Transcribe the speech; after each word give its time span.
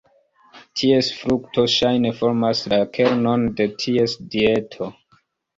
Ties 0.79 1.09
frukto 1.17 1.65
ŝajne 1.73 2.13
formas 2.21 2.63
la 2.75 2.81
kernon 2.97 3.47
de 3.61 3.71
ties 3.85 4.17
dieto. 4.37 4.93